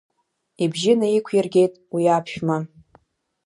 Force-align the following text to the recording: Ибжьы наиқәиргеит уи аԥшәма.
Ибжьы 0.63 0.93
наиқәиргеит 0.99 1.73
уи 1.93 2.03
аԥшәма. 2.15 2.57